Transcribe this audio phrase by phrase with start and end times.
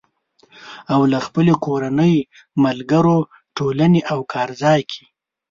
[0.93, 2.15] او له خپلې کورنۍ،
[2.65, 3.17] ملګرو،
[3.57, 5.03] ټولنې او کار ځای کې